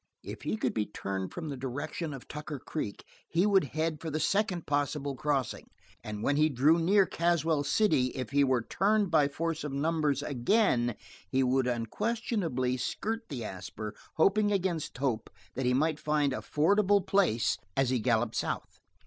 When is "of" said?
2.11-2.27, 9.63-9.71